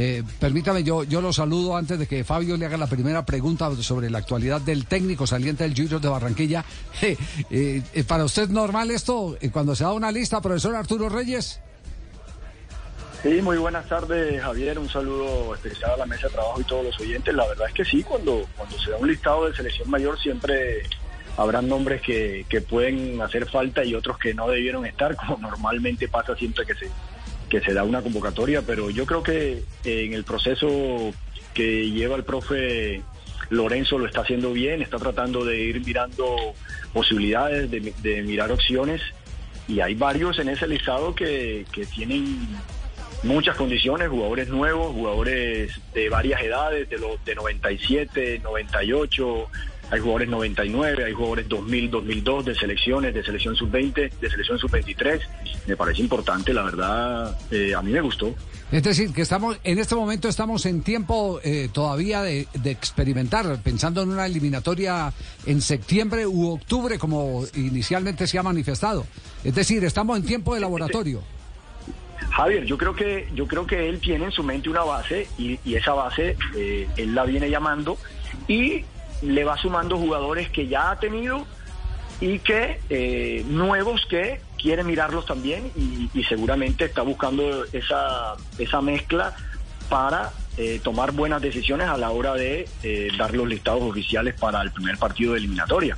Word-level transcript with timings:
Eh, 0.00 0.22
permítame, 0.38 0.84
yo, 0.84 1.02
yo 1.02 1.20
lo 1.20 1.32
saludo 1.32 1.76
antes 1.76 1.98
de 1.98 2.06
que 2.06 2.22
Fabio 2.22 2.56
le 2.56 2.66
haga 2.66 2.76
la 2.76 2.86
primera 2.86 3.26
pregunta 3.26 3.68
sobre 3.82 4.08
la 4.08 4.18
actualidad 4.18 4.60
del 4.60 4.86
técnico 4.86 5.26
saliente 5.26 5.64
del 5.64 5.74
Junior 5.74 6.00
de 6.00 6.08
Barranquilla. 6.08 6.64
Eh, 7.50 7.82
eh, 7.94 8.04
¿Para 8.04 8.24
usted 8.24 8.48
normal 8.48 8.90
esto 8.90 9.36
cuando 9.52 9.74
se 9.74 9.84
da 9.84 9.92
una 9.92 10.12
lista, 10.12 10.40
profesor 10.40 10.76
Arturo 10.76 11.08
Reyes? 11.08 11.60
Sí, 13.22 13.40
muy 13.40 13.56
buenas 13.56 13.88
tardes, 13.88 14.42
Javier. 14.42 14.78
Un 14.78 14.88
saludo 14.88 15.54
especial 15.54 15.92
a 15.92 15.96
la 15.98 16.06
mesa 16.06 16.26
de 16.26 16.34
trabajo 16.34 16.60
y 16.60 16.64
todos 16.64 16.84
los 16.84 17.00
oyentes. 17.00 17.34
La 17.34 17.46
verdad 17.46 17.68
es 17.68 17.74
que 17.74 17.84
sí, 17.84 18.02
cuando, 18.02 18.46
cuando 18.56 18.78
se 18.78 18.90
da 18.90 18.98
un 18.98 19.08
listado 19.08 19.46
de 19.46 19.54
selección 19.54 19.90
mayor 19.90 20.18
siempre 20.20 20.82
habrán 21.36 21.68
nombres 21.68 22.02
que, 22.02 22.44
que 22.48 22.60
pueden 22.60 23.20
hacer 23.22 23.48
falta 23.48 23.84
y 23.84 23.94
otros 23.94 24.18
que 24.18 24.34
no 24.34 24.48
debieron 24.48 24.84
estar, 24.84 25.16
como 25.26 25.38
normalmente 25.38 26.08
pasa 26.08 26.36
siempre 26.36 26.66
que 26.66 26.74
se, 26.74 26.90
que 27.48 27.60
se 27.60 27.72
da 27.72 27.84
una 27.84 28.02
convocatoria, 28.02 28.62
pero 28.62 28.90
yo 28.90 29.06
creo 29.06 29.22
que 29.22 29.62
en 29.84 30.12
el 30.12 30.24
proceso 30.24 31.12
que 31.54 31.90
lleva 31.90 32.16
el 32.16 32.24
profe 32.24 33.02
Lorenzo 33.50 33.98
lo 33.98 34.06
está 34.06 34.20
haciendo 34.20 34.52
bien, 34.52 34.82
está 34.82 34.98
tratando 34.98 35.44
de 35.44 35.58
ir 35.58 35.84
mirando 35.84 36.54
posibilidades, 36.92 37.70
de, 37.70 38.22
mirar 38.22 38.52
opciones, 38.52 39.00
y 39.66 39.80
hay 39.80 39.94
varios 39.94 40.38
en 40.38 40.48
ese 40.48 40.66
listado 40.66 41.14
que, 41.14 41.64
que 41.72 41.86
tienen 41.86 42.46
muchas 43.22 43.56
condiciones, 43.56 44.08
jugadores 44.08 44.48
nuevos, 44.48 44.92
jugadores 44.92 45.72
de 45.94 46.08
varias 46.08 46.42
edades, 46.42 46.88
de 46.88 46.98
los 46.98 47.22
de 47.24 47.34
97, 47.34 48.40
98, 48.42 49.46
hay 49.90 50.00
jugadores 50.00 50.28
99, 50.28 51.04
hay 51.04 51.12
jugadores 51.12 51.48
2000, 51.48 51.90
2002 51.90 52.44
de 52.44 52.54
selecciones, 52.54 53.14
de 53.14 53.22
selección 53.24 53.56
sub-20, 53.56 54.10
de 54.10 54.30
selección 54.30 54.58
sub-23. 54.58 55.20
Me 55.66 55.76
parece 55.76 56.02
importante, 56.02 56.52
la 56.52 56.62
verdad, 56.62 57.38
eh, 57.50 57.74
a 57.74 57.80
mí 57.80 57.92
me 57.92 58.00
gustó. 58.00 58.34
Es 58.70 58.82
decir, 58.82 59.14
que 59.14 59.22
estamos 59.22 59.58
en 59.64 59.78
este 59.78 59.94
momento 59.94 60.28
estamos 60.28 60.66
en 60.66 60.82
tiempo 60.82 61.40
eh, 61.42 61.70
todavía 61.72 62.20
de, 62.20 62.46
experimentar, 62.64 63.62
pensando 63.62 64.02
en 64.02 64.10
una 64.10 64.26
eliminatoria 64.26 65.10
en 65.46 65.62
septiembre 65.62 66.26
u 66.26 66.50
octubre, 66.50 66.98
como 66.98 67.44
inicialmente 67.54 68.26
se 68.26 68.38
ha 68.38 68.42
manifestado. 68.42 69.06
Es 69.42 69.54
decir, 69.54 69.82
estamos 69.84 70.18
en 70.18 70.24
tiempo 70.24 70.54
de 70.54 70.60
laboratorio. 70.60 71.22
Javier, 72.30 72.66
yo 72.66 72.76
creo 72.76 72.94
que 72.94 73.26
yo 73.34 73.46
creo 73.46 73.66
que 73.66 73.88
él 73.88 74.00
tiene 74.00 74.26
en 74.26 74.32
su 74.32 74.42
mente 74.42 74.68
una 74.68 74.82
base 74.82 75.28
y, 75.38 75.58
esa 75.74 75.94
base 75.94 76.36
eh, 76.54 76.86
él 76.98 77.14
la 77.14 77.24
viene 77.24 77.48
llamando 77.48 77.96
y 78.46 78.84
le 79.22 79.44
va 79.44 79.56
sumando 79.56 79.96
jugadores 79.96 80.50
que 80.50 80.66
ya 80.66 80.90
ha 80.90 80.98
tenido 80.98 81.46
y 82.20 82.40
que 82.40 82.80
eh, 82.90 83.44
nuevos 83.48 84.06
que 84.06 84.40
quiere 84.60 84.82
mirarlos 84.82 85.26
también 85.26 85.70
y, 85.76 86.08
seguramente 86.24 86.84
está 86.84 87.02
buscando 87.02 87.64
esa, 87.72 88.34
esa 88.58 88.80
mezcla 88.80 89.34
para 89.88 90.32
eh, 90.56 90.80
tomar 90.82 91.12
buenas 91.12 91.40
decisiones 91.40 91.88
a 91.88 91.96
la 91.96 92.10
hora 92.10 92.34
de 92.34 92.68
eh, 92.82 93.08
dar 93.16 93.34
los 93.34 93.48
listados 93.48 93.82
oficiales 93.82 94.34
para 94.34 94.60
el 94.62 94.72
primer 94.72 94.98
partido 94.98 95.32
de 95.32 95.38
eliminatoria. 95.38 95.96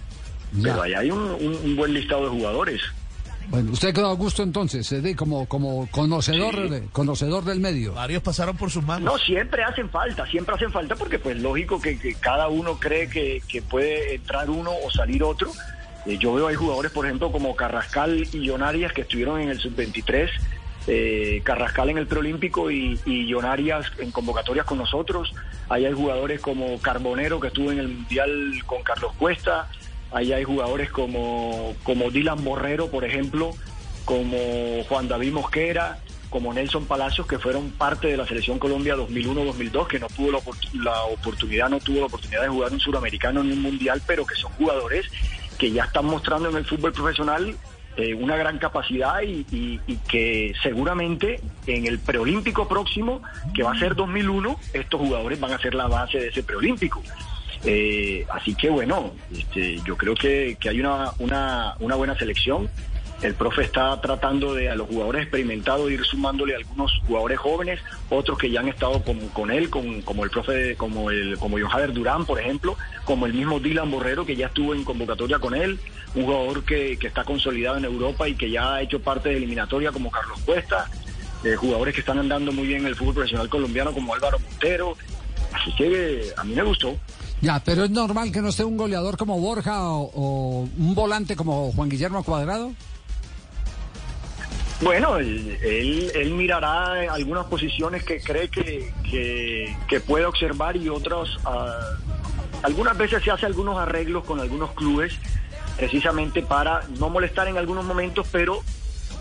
Pero 0.63 0.83
ahí 0.83 0.95
hay 0.95 1.11
un 1.11 1.77
buen 1.77 1.95
listado 1.95 2.25
de 2.25 2.31
jugadores. 2.31 2.83
Bueno, 3.51 3.73
usted 3.73 3.93
quedó 3.93 4.11
a 4.11 4.15
gusto 4.15 4.45
entonces, 4.45 4.93
¿eh? 4.93 5.17
como, 5.17 5.47
como 5.49 5.89
conocedor, 5.91 6.55
conocedor 6.93 7.45
del 7.45 7.59
medio. 7.59 7.95
Varios 7.95 8.23
pasaron 8.23 8.57
por 8.57 8.71
sus 8.71 8.85
manos. 8.85 9.13
No, 9.13 9.19
siempre 9.19 9.65
hacen 9.65 9.91
falta, 9.91 10.25
siempre 10.27 10.55
hacen 10.55 10.71
falta 10.71 10.95
porque 10.95 11.19
pues 11.19 11.37
lógico 11.37 11.81
que, 11.81 12.15
cada 12.21 12.47
uno 12.47 12.79
cree 12.79 13.09
que, 13.09 13.43
puede 13.69 14.15
entrar 14.15 14.49
uno 14.49 14.71
o 14.85 14.91
salir 14.93 15.25
otro. 15.25 15.51
Eh, 16.07 16.17
yo 16.17 16.33
veo 16.33 16.47
hay 16.47 16.55
jugadores, 16.55 16.93
por 16.93 17.07
ejemplo, 17.07 17.33
como 17.33 17.57
Carrascal 17.57 18.25
y 18.33 18.49
Jonarias 18.49 18.93
que 18.93 19.01
estuvieron 19.01 19.41
en 19.41 19.49
el 19.49 19.59
sub-23. 19.59 20.31
Eh, 20.87 21.43
Carrascal 21.45 21.91
en 21.91 21.99
el 21.99 22.07
preolímpico 22.07 22.71
y, 22.71 22.99
y 23.05 23.33
en 23.33 24.11
convocatorias 24.13 24.65
con 24.65 24.79
nosotros. 24.79 25.35
Ahí 25.69 25.87
hay 25.87 25.93
jugadores 25.93 26.41
como 26.41 26.81
Carbonero 26.81 27.41
que 27.41 27.49
estuvo 27.49 27.73
en 27.73 27.81
el 27.81 27.89
Mundial 27.89 28.63
con 28.65 28.83
Carlos 28.85 29.13
Cuesta. 29.19 29.69
Ahí 30.13 30.33
hay 30.33 30.45
jugadores 30.45 30.91
como, 30.91 31.75
como 31.85 32.11
Dylan 32.11 32.43
Borrero, 32.45 32.91
por 32.91 33.05
ejemplo, 33.05 33.53
como 34.05 34.83
Juan 34.89 35.09
David 35.09 35.33
Mosquera, 35.33 36.01
como 36.31 36.53
Nelson 36.55 36.87
Palacios, 36.87 37.27
que 37.27 37.39
fueron 37.39 37.71
parte 37.71 38.09
de 38.09 38.17
la 38.17 38.27
selección 38.27 38.59
Colombia 38.59 38.97
2001-2002, 38.97 39.87
que 39.87 39.99
no 39.99 40.07
tuvo 40.09 40.33
la, 40.33 40.39
oportunidad, 41.05 41.69
no 41.69 41.79
tuvo 41.81 42.01
la 42.01 42.07
oportunidad 42.07 42.43
de 42.43 42.49
jugar 42.49 42.73
un 42.73 42.81
suramericano 42.81 43.43
ni 43.43 43.53
un 43.53 43.63
mundial, 43.63 44.01
pero 44.07 44.25
que 44.25 44.37
son 44.37 44.53
jugadores 44.53 45.07
que 45.59 45.71
ya 45.71 45.85
están 45.85 46.07
mostrando 46.07 46.49
en 46.49 46.57
el 46.57 46.65
fútbol 46.65 46.93
profesional 46.93 47.55
eh, 47.97 48.15
una 48.15 48.37
gran 48.37 48.59
capacidad 48.59 49.21
y, 49.23 49.45
y, 49.51 49.97
que 50.09 50.55
seguramente 50.63 51.41
en 51.67 51.87
el 51.87 51.99
preolímpico 51.99 52.67
próximo, 52.69 53.21
que 53.53 53.63
va 53.63 53.73
a 53.73 53.79
ser 53.79 53.97
2001, 53.97 54.59
estos 54.73 55.01
jugadores 55.01 55.39
van 55.41 55.53
a 55.53 55.59
ser 55.59 55.75
la 55.75 55.89
base 55.89 56.19
de 56.19 56.29
ese 56.29 56.43
preolímpico. 56.43 57.03
Eh, 57.65 58.27
así 58.31 58.55
que 58.55 58.71
bueno, 58.71 59.13
este, 59.37 59.79
yo 59.85 59.97
creo 59.97 60.15
que, 60.15 60.57
hay 60.69 60.81
una, 60.81 61.13
una, 61.19 61.75
una, 61.81 61.95
buena 61.95 62.17
selección. 62.17 62.71
El 63.23 63.35
profe 63.35 63.63
está 63.63 64.01
tratando 64.01 64.55
de 64.55 64.71
a 64.71 64.75
los 64.75 64.89
jugadores 64.89 65.23
experimentados 65.25 65.91
ir 65.91 66.03
sumándole 66.05 66.57
algunos 66.57 66.91
jugadores 67.07 67.39
jóvenes, 67.39 67.81
otros 68.09 68.39
que 68.39 68.51
ya 68.51 68.61
han 68.61 68.69
estado 68.69 69.03
con, 69.03 69.19
con 69.29 69.51
él, 69.51 69.69
con, 69.69 70.01
como 70.01 70.25
el 70.25 70.31
profe, 70.31 70.75
como 70.77 71.11
el, 71.11 71.37
como 71.39 71.59
John 71.61 71.93
Durán, 71.93 72.25
por 72.25 72.41
ejemplo, 72.41 72.79
como 73.05 73.27
el 73.27 73.35
mismo 73.35 73.61
Dylan 73.61 73.91
Borrero 73.91 74.25
que 74.25 74.37
ya 74.37 74.47
estuvo 74.47 74.75
en 74.75 74.85
convocatoria 74.85 75.39
con 75.39 75.55
él, 75.55 75.79
un 76.15 76.25
jugador 76.25 76.65
que, 76.65 76.97
que 76.97 77.09
está 77.09 77.25
consolidado 77.25 77.77
en 77.77 77.85
Europa 77.85 78.27
y 78.27 78.37
que 78.37 78.51
ya 78.51 78.77
ha 78.77 78.83
hecho 78.83 79.01
parte 79.01 79.29
de 79.29 79.37
eliminatoria 79.37 79.93
como 79.93 80.11
Carlos 80.11 80.41
Cuesta, 80.47 80.89
eh, 81.45 81.57
jugadores 81.57 81.93
que 81.93 82.01
están 82.01 82.19
andando 82.19 82.53
muy 82.53 82.67
bien 82.67 82.81
en 82.81 82.87
el 82.87 82.97
fútbol 82.97 83.15
profesional 83.15 83.51
colombiano 83.51 83.93
como 83.93 84.15
Álvaro 84.15 84.39
Montero. 84.39 84.97
Así 85.53 85.75
que 85.75 86.33
a 86.37 86.45
mí 86.45 86.55
me 86.55 86.63
gustó. 86.63 86.97
Ya, 87.43 87.61
pero 87.65 87.85
es 87.85 87.91
normal 87.91 88.31
que 88.33 88.43
no 88.43 88.49
esté 88.49 88.65
un 88.65 88.77
goleador 88.77 89.17
como 89.17 89.39
Borja 89.41 89.89
o, 89.89 90.69
un 90.77 90.95
volante 90.95 91.37
como 91.37 91.73
Juan 91.73 91.89
Guillermo 91.89 92.23
Cuadrado. 92.23 92.73
Bueno, 94.83 95.19
él, 95.19 96.33
mirará 96.37 97.13
algunas 97.13 97.47
posiciones 97.47 98.03
que 98.03 98.21
cree 98.21 98.49
que, 98.49 98.93
que, 99.89 100.01
puede 100.01 100.25
observar 100.25 100.77
y 100.77 100.89
otras, 100.89 101.29
ah, 101.45 101.97
algunas 102.63 102.97
veces 102.97 103.23
se 103.23 103.31
hace 103.31 103.45
algunos 103.45 103.79
arreglos 103.79 104.25
con 104.25 104.41
algunos 104.41 104.73
clubes 104.73 105.15
precisamente 105.77 106.43
para 106.43 106.83
no 106.99 107.11
molestar 107.11 107.49
en 107.49 107.59
algunos 107.59 107.85
momentos, 107.85 108.27
pero 108.33 108.63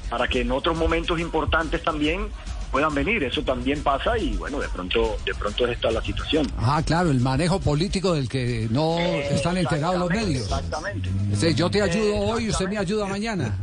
para 0.09 0.28
que 0.28 0.41
en 0.41 0.52
otros 0.52 0.78
momentos 0.78 1.19
importantes 1.19 1.84
también 1.84 2.29
puedan 2.72 2.94
venir. 2.94 3.24
Eso 3.24 3.41
también 3.41 3.81
pasa 3.84 4.18
y 4.18 4.35
bueno, 4.38 4.59
de 4.59 4.68
pronto, 4.69 5.18
de 5.25 5.34
pronto 5.35 5.68
está 5.68 5.91
la 5.91 6.02
situación. 6.02 6.47
Ah, 6.57 6.81
claro, 6.85 7.12
el 7.12 7.19
manejo 7.19 7.59
político 7.59 8.13
del 8.13 8.30
que 8.30 8.68
no 8.72 8.97
están 9.00 9.57
enterados 9.57 10.00
los 10.00 10.09
medios. 10.09 10.44
Exactamente. 10.44 11.09
yo 11.56 11.69
te 11.69 11.81
ayudo 11.81 12.18
hoy 12.18 12.46
y 12.46 12.50
usted 12.50 12.68
me 12.68 12.78
ayuda 12.78 13.06
mañana. 13.06 13.58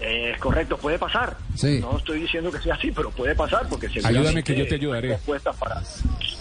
Es 0.00 0.38
correcto, 0.38 0.76
puede 0.76 0.98
pasar. 0.98 1.36
No 1.80 1.96
estoy 1.96 2.20
diciendo 2.20 2.50
que 2.50 2.58
sea 2.58 2.74
así, 2.74 2.90
pero 2.92 3.10
puede 3.10 3.34
pasar 3.34 3.66
porque 3.68 3.88
se 3.88 4.06
Ayúdame 4.06 4.42
que 4.42 4.54
yo 4.54 4.68
te 4.68 4.74
ayudaré. 4.74 5.18
Para... 5.58 5.82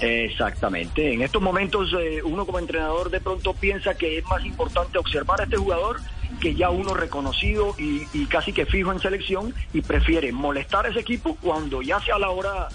Exactamente. 0.01 1.13
En 1.13 1.21
estos 1.21 1.41
momentos 1.41 1.89
eh, 1.97 2.21
uno 2.23 2.45
como 2.45 2.59
entrenador 2.59 3.09
de 3.09 3.21
pronto 3.21 3.53
piensa 3.53 3.93
que 3.93 4.17
es 4.17 4.25
más 4.25 4.43
importante 4.43 4.97
observar 4.97 5.39
a 5.39 5.45
este 5.45 5.55
jugador 5.55 6.01
que 6.39 6.55
ya 6.55 6.69
uno 6.69 6.93
reconocido 6.93 7.75
y, 7.77 8.25
casi 8.27 8.53
que 8.53 8.65
fijo 8.65 8.91
en 8.91 8.99
selección 8.99 9.53
y 9.73 9.81
prefiere 9.81 10.31
molestar 10.31 10.85
a 10.85 10.89
ese 10.89 10.99
equipo 10.99 11.37
cuando 11.41 11.81
ya 11.81 11.99
sea 12.01 12.17
la 12.19 12.29
hora 12.29 12.67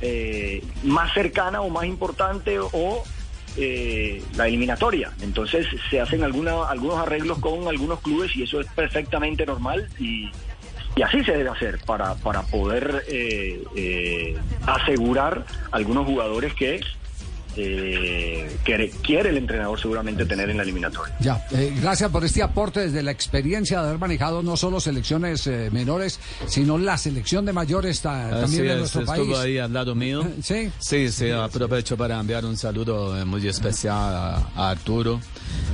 eh, 0.00 0.62
más 0.84 1.12
cercana 1.12 1.60
o 1.60 1.70
más 1.70 1.84
importante 1.84 2.58
o 2.58 3.02
eh, 3.56 4.22
la 4.36 4.48
eliminatoria. 4.48 5.12
Entonces 5.20 5.66
se 5.90 6.00
hacen 6.00 6.24
alguna, 6.24 6.68
algunos 6.68 6.98
arreglos 6.98 7.38
con 7.38 7.68
algunos 7.68 8.00
clubes 8.00 8.34
y 8.36 8.44
eso 8.44 8.60
es 8.60 8.66
perfectamente 8.68 9.44
normal 9.44 9.88
y, 9.98 10.30
y 10.96 11.02
así 11.02 11.22
se 11.24 11.32
debe 11.32 11.50
hacer 11.50 11.78
para, 11.84 12.14
para 12.16 12.42
poder 12.42 13.04
eh, 13.08 14.36
asegurar 14.66 15.44
algunos 15.70 16.06
jugadores 16.06 16.54
que 16.54 16.76
eh, 17.56 18.56
que 18.64 18.90
quiere 19.02 19.30
el 19.30 19.36
entrenador 19.36 19.80
seguramente 19.80 20.24
tener 20.24 20.50
en 20.50 20.56
la 20.56 20.62
eliminatoria. 20.62 21.14
Ya, 21.20 21.46
eh, 21.52 21.74
gracias 21.80 22.10
por 22.10 22.24
este 22.24 22.42
aporte 22.42 22.80
desde 22.80 23.02
la 23.02 23.10
experiencia 23.10 23.80
de 23.80 23.88
haber 23.88 23.98
manejado 23.98 24.42
no 24.42 24.56
solo 24.56 24.80
selecciones 24.80 25.46
eh, 25.46 25.70
menores, 25.72 26.20
sino 26.46 26.78
la 26.78 26.96
selección 26.98 27.44
de 27.44 27.52
mayores 27.52 28.00
también 28.00 28.68
de 28.68 28.76
nuestro 28.76 29.04
país. 29.04 29.22
Estuvo 29.22 29.38
ahí 29.38 29.58
al 29.58 29.72
lado 29.72 29.94
mío. 29.94 30.22
Sí. 30.42 30.70
Sí, 30.78 31.10
sí, 31.10 31.30
aprovecho 31.30 31.96
para 31.96 32.18
enviar 32.18 32.44
un 32.44 32.56
saludo 32.56 33.18
eh, 33.18 33.24
muy 33.24 33.46
especial 33.46 33.96
a, 33.96 34.70
Arturo. 34.70 35.20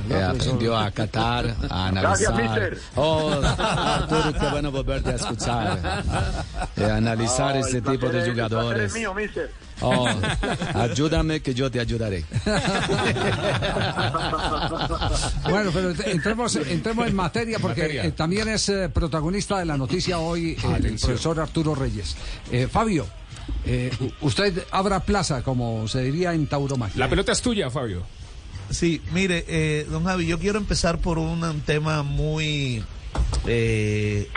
Que 0.09 0.23
aprendió 0.23 0.77
a 0.77 0.91
catar, 0.91 1.55
a 1.69 1.87
analizar. 1.87 2.33
Gracias, 2.33 2.35
mister. 2.35 2.77
Oh, 2.95 3.31
Arturo, 3.31 4.33
qué 4.39 4.47
bueno 4.51 4.71
volverte 4.71 5.09
a 5.11 5.15
escuchar. 5.15 6.03
analizar 6.91 7.57
ese 7.57 7.81
tipo 7.81 8.09
de 8.09 8.29
jugadores. 8.29 8.93
Mío, 8.93 9.13
mister. 9.13 9.49
Oh, 9.81 10.05
ayúdame 10.75 11.41
que 11.41 11.53
yo 11.53 11.71
te 11.71 11.79
ayudaré. 11.79 12.25
bueno, 15.49 15.71
pero 15.73 15.91
entremos, 16.05 16.55
entremos 16.57 17.07
en 17.07 17.15
materia 17.15 17.59
porque 17.59 18.01
eh, 18.01 18.11
también 18.11 18.49
es 18.49 18.67
eh, 18.69 18.89
protagonista 18.89 19.59
de 19.59 19.65
la 19.65 19.77
noticia 19.77 20.19
hoy 20.19 20.57
el 20.75 20.97
profesor 20.99 21.39
Arturo 21.39 21.75
Reyes. 21.75 22.15
Eh, 22.51 22.67
Fabio, 22.69 23.05
Eh, 23.65 23.89
usted 24.21 24.63
abra 24.71 24.99
plaza, 24.99 25.41
como 25.43 25.87
se 25.87 26.01
diría 26.03 26.33
en 26.33 26.47
tauromaquia. 26.47 26.99
La 26.99 27.09
pelota 27.09 27.31
es 27.31 27.41
tuya, 27.41 27.69
Fabio. 27.69 28.03
Sí, 28.69 29.01
mire, 29.13 29.45
eh, 29.47 29.87
don 29.89 30.05
Javi, 30.05 30.25
yo 30.27 30.37
quiero 30.39 30.59
empezar 30.59 30.99
por 30.99 31.17
un, 31.17 31.61
tema 31.61 32.03
muy 32.03 32.83
eh, 33.47 34.29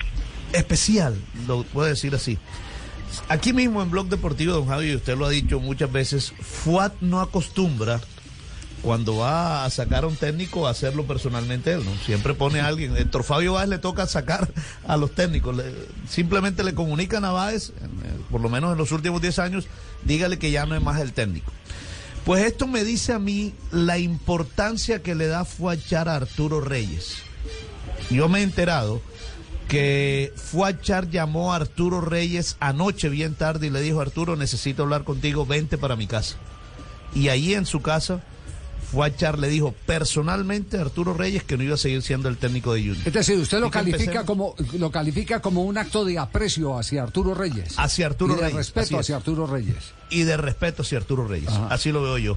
especial, 0.53 1.17
lo 1.47 1.65
puedo 1.65 1.89
decir 1.89 2.15
así. 2.15 2.39
Aquí 3.29 3.53
mismo 3.53 3.83
en 3.83 3.91
Blog 3.91 4.09
Deportivo, 4.09 4.55
don 4.55 4.69
Javi, 4.69 4.95
usted 4.95 5.17
lo 5.19 5.27
ha 5.27 5.31
dicho 5.31 5.61
muchas 5.61 5.93
veces, 5.93 6.33
FUAT 6.41 6.95
no 7.03 7.21
acostumbra 7.21 8.01
cuando 8.81 9.17
va 9.19 9.65
a 9.65 9.71
sacar 9.71 10.05
a 10.05 10.07
un 10.09 10.17
técnico 10.17 10.67
a 10.67 10.71
hacerlo 10.71 11.07
personalmente 11.07 11.73
él, 11.73 11.85
¿no? 11.85 11.93
Siempre 12.05 12.35
pone 12.35 12.61
a 12.61 12.67
alguien. 12.67 12.97
Héctor 12.97 13.23
Fabio 13.23 13.53
Báez 13.53 13.69
le 13.69 13.79
toca 13.79 14.07
sacar 14.07 14.51
a 14.89 14.97
los 14.97 15.15
técnicos. 15.15 15.57
Le- 15.57 15.73
simplemente 16.09 16.65
le 16.65 16.75
comunican 16.75 17.25
a 17.25 17.31
Báez, 17.31 17.73
por 18.31 18.41
lo 18.41 18.49
menos 18.49 18.73
en 18.73 18.79
los 18.79 18.91
últimos 18.91 19.23
10 19.23 19.39
años, 19.39 19.67
dígale 20.05 20.39
que 20.39 20.51
ya 20.51 20.67
no 20.67 20.75
es 20.75 20.83
más 20.83 21.01
el 21.01 21.13
técnico. 21.13 21.53
Pues 22.25 22.45
esto 22.45 22.69
me 22.69 22.85
dice 22.85 23.13
a 23.13 23.19
mí 23.19 23.53
la 23.73 23.99
importancia 23.99 25.03
que 25.03 25.17
le 25.17 25.27
da 25.27 25.45
Fuachar 25.45 26.09
a 26.09 26.15
Arturo 26.15 26.61
Reyes. 26.61 27.17
Yo 28.11 28.29
me 28.29 28.41
he 28.41 28.43
enterado 28.43 29.03
que 29.67 30.33
Fuachar 30.37 31.11
llamó 31.11 31.53
a 31.53 31.57
Arturo 31.57 32.01
Reyes 32.01 32.57
anoche 32.61 33.09
bien 33.09 33.35
tarde 33.35 33.67
y 33.67 33.71
le 33.71 33.81
dijo, 33.81 34.01
Arturo, 34.01 34.37
necesito 34.37 34.85
hablar 34.85 35.03
contigo, 35.03 35.47
vente 35.47 35.79
para 35.79 35.97
mi 35.97 36.07
casa. 36.07 36.37
Y 37.15 37.29
ahí 37.29 37.55
en 37.55 37.67
su 37.67 37.83
casa, 37.83 38.23
Fuachar 38.93 39.39
le 39.39 39.49
dijo 39.49 39.75
personalmente 39.87 40.77
a 40.77 40.83
Arturo 40.83 41.15
Reyes 41.15 41.43
que 41.45 41.57
no 41.57 41.63
iba 41.63 41.75
a 41.75 41.79
seguir 41.79 42.03
siendo 42.03 42.29
el 42.29 42.37
técnico 42.37 42.75
de 42.75 42.81
Junior. 42.83 42.99
Es 43.07 43.13
decir, 43.15 43.39
usted 43.39 43.59
lo 43.59 43.71
califica 43.71 44.25
como 44.25 44.55
lo 44.75 44.91
califica 44.91 45.41
como 45.41 45.63
un 45.65 45.79
acto 45.79 46.05
de 46.05 46.19
aprecio 46.19 46.79
hacia 46.79 47.03
Arturo 47.03 47.35
Reyes. 47.35 47.75
Hacia 47.79 48.05
Arturo 48.07 48.35
y 48.35 48.37
de 48.37 48.43
Reyes, 48.43 48.57
respeto 48.57 48.99
hacia 48.99 49.17
Arturo 49.17 49.47
Reyes. 49.47 49.95
y 50.11 50.25
de 50.25 50.37
respeto 50.37 50.83
hacia 50.83 50.99
Arturo 50.99 51.27
Reyes. 51.27 51.49
Ajá. 51.49 51.69
Así 51.71 51.91
lo 51.91 52.03
veo 52.03 52.19
yo. 52.19 52.37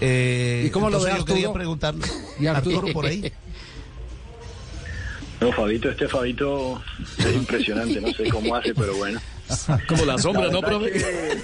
Eh, 0.00 0.64
¿Y 0.66 0.70
cómo 0.70 0.88
lo 0.88 0.98
ve 1.00 1.10
yo 1.16 1.24
quería 1.26 1.42
Arturo? 1.48 1.52
preguntarle, 1.52 2.06
¿Y 2.40 2.46
Arturo? 2.46 2.76
Arturo 2.78 2.92
por 2.94 3.04
ahí. 3.06 3.30
No, 5.42 5.52
Fabito, 5.52 5.90
este 5.90 6.08
Fabito 6.08 6.80
es 7.18 7.34
impresionante, 7.34 8.00
no 8.00 8.12
sé 8.12 8.28
cómo 8.30 8.54
hace, 8.56 8.72
pero 8.74 8.96
bueno. 8.96 9.20
Como 9.88 10.04
la 10.06 10.16
sombra, 10.16 10.48
¿no, 10.50 10.60
La 10.62 10.68
verdad 10.68 10.78
profe? 10.78 10.92
que- 10.92 11.42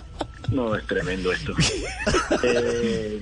No, 0.51 0.75
es 0.75 0.85
tremendo 0.85 1.31
esto. 1.31 1.53
Eh, 2.43 3.21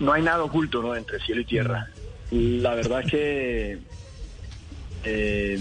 no 0.00 0.12
hay 0.12 0.22
nada 0.22 0.42
oculto 0.42 0.82
¿no? 0.82 0.96
entre 0.96 1.20
cielo 1.20 1.42
y 1.42 1.44
tierra. 1.44 1.88
La 2.30 2.74
verdad 2.74 3.02
es 3.04 3.10
que 3.10 3.78
eh, 5.04 5.58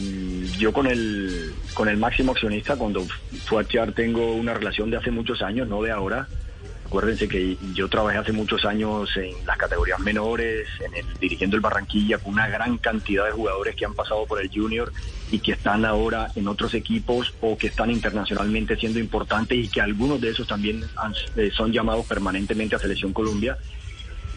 yo 0.58 0.74
con 0.74 0.88
el, 0.88 1.54
con 1.76 1.88
el 1.88 1.98
máximo 1.98 2.32
accionista, 2.32 2.76
cuando 2.78 3.06
fue 3.46 3.62
a 3.62 3.68
Chiar, 3.68 3.92
tengo 3.92 4.34
una 4.34 4.54
relación 4.54 4.90
de 4.90 4.98
hace 4.98 5.12
muchos 5.12 5.42
años, 5.42 5.68
no 5.68 5.84
de 5.84 5.92
ahora. 5.92 6.28
Acuérdense 6.86 7.28
que 7.28 7.58
yo 7.74 7.90
trabajé 7.90 8.20
hace 8.20 8.32
muchos 8.32 8.64
años 8.64 9.10
en 9.18 9.46
las 9.46 9.58
categorías 9.58 10.00
menores, 10.00 10.68
en 10.86 10.94
el, 10.96 11.06
dirigiendo 11.20 11.56
el 11.56 11.62
Barranquilla, 11.62 12.20
con 12.20 12.34
una 12.34 12.48
gran 12.48 12.78
cantidad 12.78 13.26
de 13.26 13.32
jugadores 13.32 13.76
que 13.76 13.86
han 13.86 13.94
pasado 13.96 14.26
por 14.28 14.40
el 14.40 14.50
Junior 14.54 14.94
y 15.32 15.40
que 15.40 15.54
están 15.54 15.84
ahora 15.84 16.32
en 16.36 16.48
otros 16.48 16.74
equipos 16.76 17.34
o 17.42 17.58
que 17.58 17.68
están 17.68 17.90
internacionalmente 17.90 18.78
siendo 18.78 19.00
importantes 19.00 19.58
y 19.58 19.68
que 19.68 19.82
algunos 19.82 20.22
de 20.22 20.30
esos 20.30 20.48
también 20.48 20.84
han- 20.98 21.16
eh, 21.36 21.50
son 21.56 21.72
llamados 21.74 22.06
permanentemente 22.06 22.76
a 22.76 22.80
Selección 22.80 23.14
Colombia. 23.14 23.58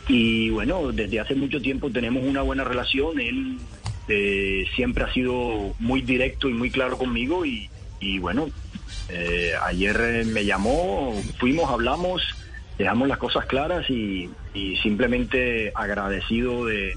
Y 0.09 0.49
bueno, 0.49 0.91
desde 0.91 1.21
hace 1.21 1.35
mucho 1.35 1.61
tiempo 1.61 1.91
tenemos 1.91 2.25
una 2.25 2.41
buena 2.41 2.65
relación. 2.65 3.21
Él 3.21 3.59
eh, 4.09 4.65
siempre 4.75 5.05
ha 5.05 5.13
sido 5.13 5.75
muy 5.79 6.01
directo 6.01 6.49
y 6.49 6.55
muy 6.55 6.71
claro 6.71 6.97
conmigo 6.97 7.45
y, 7.45 7.69
y 8.01 8.19
bueno, 8.19 8.49
eh, 9.09 9.53
ayer 9.65 10.01
eh, 10.01 10.25
me 10.25 10.45
llamó, 10.45 11.15
fuimos, 11.39 11.71
hablamos, 11.71 12.23
dejamos 12.79 13.09
las 13.09 13.19
cosas 13.19 13.47
claras 13.47 13.89
y, 13.91 14.31
simplemente 14.83 15.71
agradecido 15.75 16.67
de, 16.67 16.97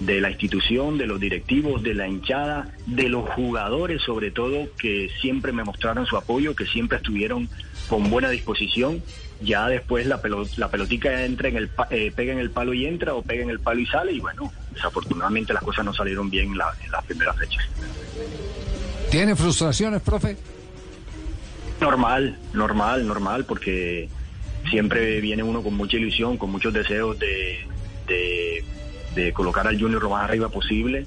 de 0.00 0.20
la 0.20 0.30
institución, 0.30 0.96
de 0.96 1.06
los 1.06 1.18
directivos, 1.18 1.82
de 1.82 1.94
la 1.94 2.06
hinchada, 2.06 2.72
de 2.86 3.08
los 3.08 3.28
jugadores 3.30 4.02
sobre 4.02 4.30
todo, 4.30 4.68
que 4.78 5.10
siempre 5.20 5.52
me 5.52 5.64
mostraron 5.64 6.06
su 6.06 6.16
apoyo, 6.16 6.54
que 6.54 6.66
siempre 6.66 6.98
estuvieron 6.98 7.48
con 7.88 8.10
buena 8.10 8.30
disposición. 8.30 9.02
Ya 9.40 9.68
después 9.68 10.04
la, 10.06 10.20
pelo- 10.20 10.48
la 10.56 10.68
pelotica 10.68 11.24
entra 11.24 11.48
en 11.48 11.56
el 11.56 11.70
eh, 11.90 12.10
pega 12.14 12.32
en 12.32 12.40
el 12.40 12.50
palo 12.50 12.74
y 12.74 12.86
entra 12.86 13.14
o 13.14 13.22
pega 13.22 13.44
en 13.44 13.50
el 13.50 13.60
palo 13.60 13.78
y 13.80 13.86
sale 13.86 14.10
y 14.12 14.18
bueno, 14.18 14.52
desafortunadamente 14.72 15.52
las 15.52 15.62
cosas 15.62 15.84
no 15.84 15.94
salieron 15.94 16.28
bien 16.28 16.50
en 16.50 16.58
las 16.58 17.04
primeras 17.06 17.36
fechas. 17.36 17.64
¿Tiene 19.12 19.36
frustraciones, 19.36 20.02
profe? 20.02 20.36
Normal, 21.80 22.38
normal, 22.52 23.06
normal, 23.06 23.44
porque 23.44 24.08
siempre 24.68 25.20
viene 25.20 25.42
uno 25.42 25.62
con 25.62 25.74
mucha 25.74 25.96
ilusión, 25.96 26.36
con 26.36 26.50
muchos 26.50 26.72
deseos 26.72 27.18
de, 27.18 27.64
de, 29.14 29.32
colocar 29.32 29.66
al 29.66 29.78
Junior 29.78 30.02
lo 30.02 30.10
más 30.10 30.24
arriba 30.24 30.48
posible. 30.48 31.06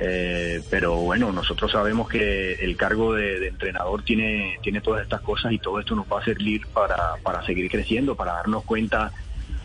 Eh, 0.00 0.62
pero 0.70 0.96
bueno, 0.96 1.32
nosotros 1.32 1.72
sabemos 1.72 2.08
que 2.08 2.52
el 2.54 2.76
cargo 2.76 3.14
de, 3.14 3.40
de 3.40 3.48
entrenador 3.48 4.02
tiene, 4.04 4.58
tiene 4.62 4.80
todas 4.80 5.02
estas 5.02 5.20
cosas 5.22 5.52
y 5.52 5.58
todo 5.58 5.80
esto 5.80 5.96
nos 5.96 6.06
va 6.06 6.20
a 6.20 6.24
servir 6.24 6.66
para, 6.68 7.16
para 7.22 7.44
seguir 7.44 7.68
creciendo, 7.68 8.14
para 8.14 8.34
darnos 8.34 8.64
cuenta 8.64 9.12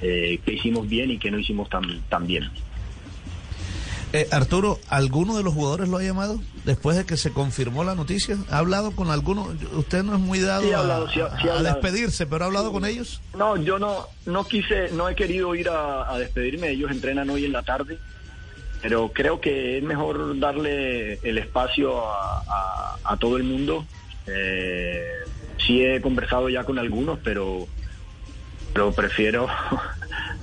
eh, 0.02 0.40
qué 0.44 0.54
hicimos 0.54 0.90
bien 0.90 1.12
y 1.12 1.18
qué 1.18 1.32
no 1.32 1.40
hicimos 1.40 1.70
tan, 1.70 2.02
tan 2.10 2.28
bien. 2.28 2.50
Eh, 4.16 4.28
Arturo, 4.32 4.80
¿alguno 4.90 5.36
de 5.38 5.44
los 5.44 5.54
jugadores 5.56 5.90
lo 5.90 5.98
ha 5.98 6.04
llamado 6.04 6.40
después 6.66 6.96
de 6.96 7.04
que 7.06 7.18
se 7.18 7.32
confirmó 7.32 7.84
la 7.84 7.96
noticia? 7.96 8.38
¿Ha 8.52 8.60
hablado 8.60 8.92
con 8.92 9.10
alguno? 9.10 9.52
Usted 9.74 10.04
no 10.04 10.14
es 10.14 10.20
muy 10.20 10.40
dado 10.40 10.62
Sí, 10.62 10.72
a- 10.72 10.80
hablado, 10.80 11.10
sí, 11.10 11.20
a, 11.20 11.30
sí 11.42 11.48
he 11.48 11.50
a 11.50 11.56
hablado. 11.56 11.76
despedirse, 11.82 12.28
pero 12.28 12.44
¿ha 12.44 12.48
hablado 12.48 12.72
con 12.72 12.86
ellos? 12.86 13.22
No, 13.36 13.58
yo 13.58 13.80
no, 13.80 14.06
no 14.28 14.46
quise, 14.46 14.90
no 14.92 15.10
he 15.10 15.16
querido 15.16 15.56
ir 15.56 15.68
a, 15.70 16.12
a 16.14 16.20
despedirme. 16.20 16.70
Ellos 16.70 16.92
entrenan 16.92 17.28
hoy 17.32 17.46
en 17.46 17.54
la 17.54 17.64
tarde, 17.64 17.98
pero 18.84 19.12
creo 19.12 19.42
que 19.42 19.80
es 19.80 19.84
mejor 19.84 20.38
darle 20.40 21.16
el 21.24 21.38
espacio 21.40 22.04
a 22.06 23.18
todo 23.20 23.38
el 23.38 23.44
mundo. 23.44 23.84
Eh, 24.28 25.06
sí 25.58 25.84
he 25.84 26.02
conversado 26.02 26.50
ya 26.50 26.64
con 26.64 26.78
algunos, 26.78 27.18
pero, 27.24 27.68
pero 28.74 28.92
prefiero 28.92 29.48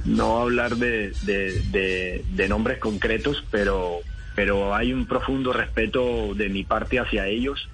no 0.05 0.41
hablar 0.41 0.77
de, 0.77 1.15
de- 1.23 2.49
nombres 2.49 2.79
concretos, 2.79 3.45
pero, 3.51 4.01
pero 4.35 4.75
hay 4.75 4.93
un 4.93 5.07
profundo 5.07 5.53
respeto 5.53 6.35
de 6.35 6.49
mi 6.49 6.65
parte 6.65 6.99
hacia 6.99 7.27
ellos. 7.27 7.69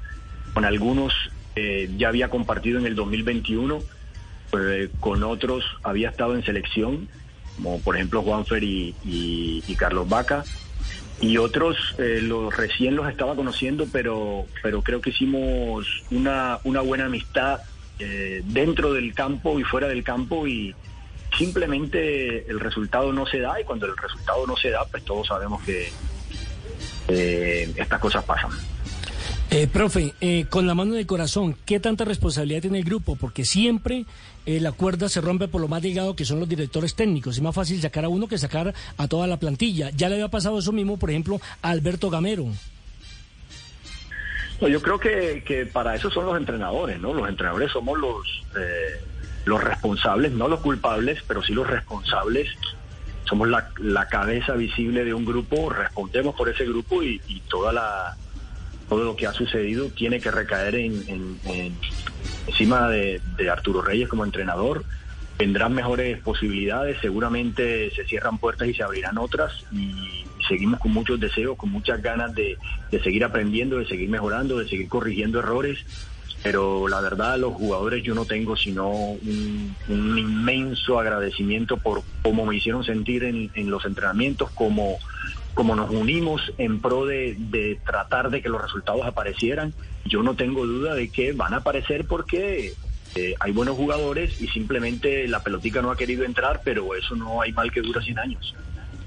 Con 0.53 0.65
algunos 0.65 1.15
eh, 1.55 1.89
ya 1.97 2.09
había 2.09 2.29
compartido 2.29 2.79
en 2.79 2.87
el 2.87 2.95
2021 2.95 3.83
eh, 4.59 4.91
con 5.01 5.23
otros 5.25 5.65
había 5.83 6.11
estado 6.11 6.35
en 6.35 6.45
selección, 6.45 7.09
como 7.57 7.81
por 7.81 7.97
ejemplo 7.97 8.23
Juanfer 8.23 8.63
y- 8.63 8.95
y 9.67 9.75
Carlos 9.77 10.09
Vaca, 10.09 10.45
y 11.21 11.39
otros 11.39 11.77
eh, 11.99 12.21
los 12.23 12.55
recién 12.55 12.95
los 12.95 13.09
estaba 13.09 13.35
conociendo, 13.35 13.87
pero, 13.91 14.47
pero 14.63 14.83
creo 14.83 15.01
que 15.01 15.11
hicimos 15.11 15.87
una, 16.11 16.61
una 16.65 16.81
buena 16.83 17.07
amistad 17.07 17.61
eh, 17.99 18.43
dentro 18.45 18.93
del 18.93 19.15
campo 19.15 19.59
y 19.59 19.65
fuera 19.65 19.89
del 19.89 20.05
campo 20.05 20.47
y 20.47 20.75
simplemente 21.37 22.49
el 22.51 22.61
resultado 22.61 23.13
no 23.13 23.27
se 23.27 23.41
da 23.41 23.61
y 23.61 23.65
cuando 23.65 23.87
el 23.87 23.97
resultado 23.97 24.47
no 24.47 24.57
se 24.57 24.71
da, 24.71 24.85
pues 24.85 25.05
todos 25.05 25.27
sabemos 25.27 25.63
que 25.63 25.91
eh, 27.09 27.73
estas 27.77 28.01
cosas 28.01 28.25
pasan. 28.25 28.51
Eh, 29.51 29.69
profe, 29.69 30.13
eh, 30.21 30.47
con 30.51 30.67
la 30.67 30.75
mano 30.75 30.95
en 30.95 30.99
el 30.99 31.07
corazón, 31.07 31.57
¿qué 31.65 31.79
tanta 31.79 32.05
responsabilidad 32.05 32.63
tiene 32.63 32.79
el 32.79 32.85
grupo? 32.85 33.15
Porque 33.17 33.45
siempre 33.45 34.05
eh, 34.45 34.61
la 34.61 34.73
cuerda 34.73 35.09
se 35.09 35.21
rompe 35.21 35.47
por 35.47 35.61
lo 35.61 35.69
más 35.69 35.83
delgado 35.83 36.17
que 36.17 36.25
son 36.25 36.41
los 36.41 36.49
directores 36.49 36.95
técnicos. 36.95 37.37
Es 37.37 37.43
más 37.43 37.55
fácil 37.55 37.81
sacar 37.81 38.05
a 38.05 38.09
uno 38.09 38.27
que 38.27 38.39
sacar 38.39 38.75
a 38.97 39.09
toda 39.09 39.27
la 39.27 39.39
plantilla. 39.39 39.91
Ya 39.91 40.09
le 40.09 40.17
había 40.17 40.29
pasado 40.29 40.59
eso 40.59 40.73
mismo, 40.73 40.99
por 40.99 41.11
ejemplo, 41.11 41.41
a 41.63 41.71
Alberto 41.71 42.11
Gamero. 42.11 42.47
No, 44.61 44.69
yo 44.69 44.83
creo 44.83 44.99
que, 44.99 45.45
que 45.47 45.67
para 45.67 45.95
eso 45.95 46.11
son 46.11 46.27
los 46.27 46.37
entrenadores, 46.37 46.99
¿no? 46.99 47.15
Los 47.15 47.29
entrenadores 47.29 47.71
somos 47.71 47.99
los, 47.99 48.27
eh, 48.59 49.01
los 49.47 49.63
responsables, 49.63 50.33
no 50.33 50.49
los 50.49 50.61
culpables, 50.61 51.23
pero 51.27 51.43
sí 51.43 51.55
los 51.55 51.67
responsables. 51.67 52.49
Somos 53.25 53.49
la, 53.49 53.71
la 53.79 54.07
cabeza 54.09 54.53
visible 54.55 55.05
de 55.05 55.15
un 55.15 55.25
grupo, 55.25 55.71
respondemos 55.71 56.35
por 56.35 56.49
ese 56.49 56.65
grupo 56.67 57.03
y, 57.03 57.21
toda 57.49 57.73
la 57.73 58.17
todo 58.89 59.03
lo 59.05 59.17
que 59.17 59.27
ha 59.27 59.33
sucedido 59.33 59.89
tiene 59.89 60.21
que 60.21 60.31
recaer 60.31 60.77
en, 60.77 60.93
en- 61.09 61.41
en- 61.45 61.77
encima 62.47 62.89
de, 62.89 63.21
de 63.37 63.51
Arturo 63.51 63.83
Reyes 63.83 64.09
como 64.09 64.25
entrenador. 64.25 64.85
Vendrán 65.39 65.75
mejores 65.75 66.21
posibilidades, 66.23 66.99
seguramente 67.01 67.91
se 67.95 68.05
cierran 68.05 68.39
puertas 68.39 68.69
y 68.69 68.75
se 68.75 68.83
abrirán 68.85 69.19
otras 69.19 69.53
y 69.73 70.25
seguimos 70.49 70.79
con 70.81 70.93
muchos 70.93 71.19
deseos, 71.21 71.57
con 71.57 71.71
muchas 71.71 72.01
ganas 72.01 72.33
de, 72.35 72.57
de 72.91 73.03
seguir 73.03 73.25
aprendiendo, 73.25 73.79
de 73.79 73.87
seguir 73.87 74.09
mejorando, 74.09 74.59
de 74.59 74.69
seguir 74.69 74.89
corrigiendo 74.89 75.41
errores. 75.41 75.85
Pero 76.47 76.87
la 76.87 77.01
verdad, 77.01 77.37
los 77.41 77.55
jugadores 77.55 78.05
yo 78.05 78.15
no 78.15 78.25
tengo 78.25 78.57
sino 78.57 78.89
un, 78.89 79.75
inmenso 79.89 81.01
agradecimiento 81.01 81.77
por 81.77 82.05
cómo 82.23 82.47
me 82.47 82.55
hicieron 82.55 82.85
sentir 82.85 83.25
en, 83.25 83.51
los 83.69 83.85
entrenamientos, 83.85 84.51
como 84.53 84.97
como 85.55 85.75
nos 85.75 85.91
unimos 85.91 86.41
en 86.57 86.81
pro 86.81 87.05
de, 87.05 87.35
de 87.37 87.81
tratar 87.85 88.31
de 88.31 88.43
que 88.43 88.49
los 88.49 88.63
resultados 88.63 89.05
aparecieran, 89.05 89.75
yo 90.05 90.23
no 90.23 90.37
tengo 90.37 90.65
duda 90.65 90.95
de 90.95 91.09
que 91.09 91.33
van 91.33 91.53
a 91.53 91.57
aparecer 91.57 92.07
porque 92.07 92.75
eh, 93.17 93.35
hay 93.41 93.51
buenos 93.51 93.75
jugadores 93.75 94.41
y 94.41 94.47
simplemente 94.47 95.27
la 95.27 95.43
pelotica 95.43 95.83
no 95.83 95.91
ha 95.91 95.97
querido 95.97 96.23
entrar, 96.25 96.61
pero 96.63 96.95
eso 96.95 97.17
no 97.17 97.43
hay 97.43 97.53
mal 97.53 97.73
que 97.73 97.81
dura 97.81 98.01
100 98.01 98.19
años. 98.21 98.55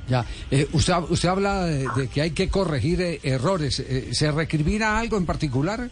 Ya, 0.09 0.25
eh, 0.51 0.67
usted, 0.73 0.93
usted 1.07 1.29
habla 1.29 1.63
de, 1.63 2.09
que 2.09 2.21
hay 2.21 2.31
que 2.31 2.49
corregir 2.49 2.99
eh, 2.99 3.21
errores. 3.23 3.81
¿Se 4.11 4.29
recrimina 4.29 4.99
algo 4.99 5.15
en 5.15 5.25
particular? 5.25 5.89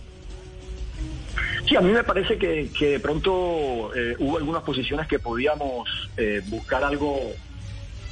Sí, 1.68 1.76
a 1.76 1.82
mí 1.82 1.92
me 1.92 2.04
parece 2.04 2.38
que, 2.38 2.70
que 2.78 2.92
de 2.92 3.00
pronto 3.00 3.92
eh, 3.94 4.16
hubo 4.20 4.38
algunas 4.38 4.64
posiciones 4.64 5.06
que 5.06 5.20
podíamos 5.20 5.90
eh, 6.16 6.42
buscar 6.48 6.82
algo, 6.84 7.20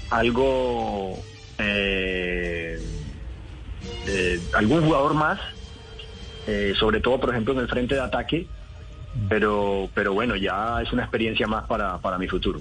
algo, 0.09 1.17
eh, 1.57 2.77
eh, 4.07 4.39
algún 4.53 4.83
jugador 4.83 5.13
más, 5.13 5.39
sobre 6.77 6.99
todo, 6.99 7.19
por 7.19 7.31
ejemplo, 7.31 7.53
en 7.53 7.59
el 7.61 7.67
frente 7.67 7.95
de 7.95 8.01
ataque, 8.01 8.45
pero, 9.27 9.89
pero 9.95 10.13
bueno, 10.13 10.35
ya 10.35 10.79
es 10.83 10.93
una 10.93 11.01
experiencia 11.01 11.47
más 11.47 11.65
para, 11.65 11.97
para 11.97 12.19
mi 12.19 12.27
futuro. 12.27 12.59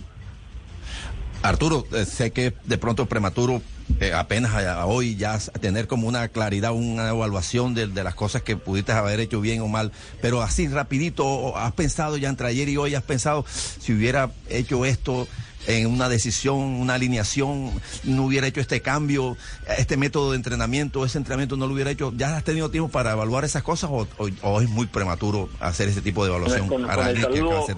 Arturo, 1.42 1.84
sé 2.06 2.32
que 2.32 2.54
de 2.64 2.78
pronto 2.78 3.04
prematuro, 3.04 3.60
eh, 4.00 4.12
apenas 4.14 4.52
a- 4.54 4.80
a 4.82 4.86
hoy 4.86 5.16
ya 5.16 5.38
tener 5.60 5.86
como 5.86 6.08
una 6.08 6.28
claridad, 6.28 6.72
una 6.72 7.08
evaluación 7.08 7.74
de, 7.74 7.86
de 7.86 8.04
las 8.04 8.14
cosas 8.14 8.42
que 8.42 8.56
pudiste 8.56 8.92
haber 8.92 9.20
hecho 9.20 9.40
bien 9.40 9.60
o 9.60 9.68
mal, 9.68 9.92
pero 10.20 10.42
así 10.42 10.68
rapidito, 10.68 11.56
¿has 11.56 11.72
pensado 11.72 12.16
ya 12.16 12.28
entre 12.28 12.46
ayer 12.48 12.68
y 12.68 12.76
hoy, 12.76 12.94
has 12.94 13.02
pensado 13.02 13.44
si 13.48 13.92
hubiera 13.92 14.30
hecho 14.48 14.84
esto 14.84 15.28
en 15.66 15.86
una 15.86 16.10
decisión, 16.10 16.56
una 16.58 16.94
alineación, 16.94 17.70
no 18.04 18.24
hubiera 18.24 18.46
hecho 18.46 18.60
este 18.60 18.82
cambio, 18.82 19.38
este 19.78 19.96
método 19.96 20.32
de 20.32 20.36
entrenamiento, 20.36 21.06
ese 21.06 21.16
entrenamiento 21.16 21.56
no 21.56 21.66
lo 21.66 21.72
hubiera 21.72 21.90
hecho, 21.90 22.12
¿ya 22.16 22.36
has 22.36 22.44
tenido 22.44 22.70
tiempo 22.70 22.90
para 22.90 23.12
evaluar 23.12 23.44
esas 23.46 23.62
cosas 23.62 23.88
o, 23.90 24.06
o- 24.18 24.28
o 24.42 24.60
es 24.60 24.68
muy 24.68 24.86
prematuro 24.86 25.48
hacer 25.60 25.88
ese 25.88 26.02
tipo 26.02 26.22
de 26.24 26.30
evaluación 26.30 26.68
con- 26.68 26.84
el 27.08 27.14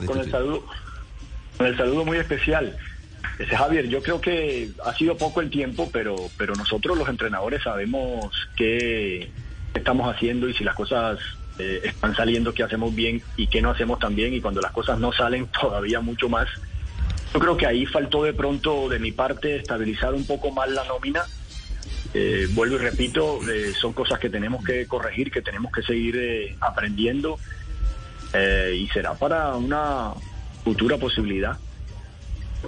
con 0.06 0.16
saludo, 0.32 0.64
con 1.58 1.66
el 1.68 1.76
saludo 1.76 2.04
muy 2.04 2.16
especial. 2.18 2.76
Ese 3.38 3.56
Javier, 3.56 3.88
yo 3.88 4.02
creo 4.02 4.20
que 4.20 4.70
ha 4.84 4.94
sido 4.94 5.16
poco 5.16 5.40
el 5.40 5.50
tiempo, 5.50 5.88
pero, 5.92 6.16
pero 6.38 6.54
nosotros 6.54 6.96
los 6.96 7.08
entrenadores 7.08 7.62
sabemos 7.62 8.30
qué 8.56 9.30
estamos 9.74 10.12
haciendo 10.12 10.48
y 10.48 10.54
si 10.54 10.64
las 10.64 10.74
cosas 10.74 11.18
eh, 11.58 11.80
están 11.84 12.14
saliendo, 12.14 12.52
qué 12.52 12.62
hacemos 12.62 12.94
bien 12.94 13.22
y 13.36 13.46
qué 13.46 13.62
no 13.62 13.70
hacemos 13.70 13.98
tan 13.98 14.14
bien 14.14 14.34
y 14.34 14.40
cuando 14.40 14.60
las 14.60 14.72
cosas 14.72 14.98
no 14.98 15.12
salen 15.12 15.46
todavía 15.60 16.00
mucho 16.00 16.28
más. 16.28 16.48
Yo 17.32 17.40
creo 17.40 17.56
que 17.56 17.66
ahí 17.66 17.84
faltó 17.86 18.24
de 18.24 18.32
pronto 18.32 18.88
de 18.88 18.98
mi 18.98 19.12
parte 19.12 19.56
estabilizar 19.56 20.14
un 20.14 20.26
poco 20.26 20.50
más 20.50 20.70
la 20.70 20.84
nómina. 20.84 21.22
Eh, 22.14 22.48
vuelvo 22.52 22.76
y 22.76 22.78
repito, 22.78 23.40
eh, 23.50 23.74
son 23.78 23.92
cosas 23.92 24.18
que 24.18 24.30
tenemos 24.30 24.64
que 24.64 24.86
corregir, 24.86 25.30
que 25.30 25.42
tenemos 25.42 25.70
que 25.72 25.82
seguir 25.82 26.56
aprendiendo 26.60 27.38
y 28.74 28.86
será 28.88 29.14
para 29.14 29.54
una 29.54 30.12
futura 30.62 30.98
posibilidad. 30.98 31.56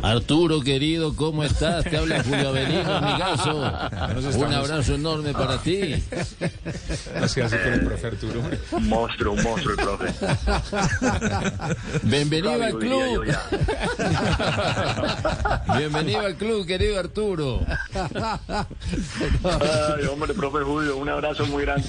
Arturo, 0.02 0.60
querido, 0.60 1.14
¿cómo 1.14 1.44
estás? 1.44 1.84
Te 1.84 1.96
habla 1.96 2.22
Julio 2.22 2.48
Avelino, 2.48 2.96
amigazo. 2.96 3.58
Un 4.38 4.54
abrazo 4.54 4.94
enorme 4.94 5.32
para 5.32 5.58
ti. 5.58 6.02
Hace 7.20 7.40
con 7.40 7.72
el 7.72 7.80
profe 7.84 8.06
Arturo. 8.06 8.42
Un 8.72 8.88
monstruo, 8.88 9.32
un 9.34 9.42
monstruo 9.42 9.74
el 9.74 9.84
profe. 9.84 10.14
Bienvenido 12.02 12.62
al 12.62 12.78
club. 12.78 13.24
Bienvenido 15.76 16.20
al 16.20 16.34
club, 16.36 16.66
querido 16.66 16.98
Arturo. 16.98 17.60
Ay, 19.44 20.06
hombre, 20.10 20.34
profe 20.34 20.58
Julio, 20.64 20.96
un 20.96 21.08
abrazo 21.08 21.46
muy 21.46 21.62
grande. 21.64 21.88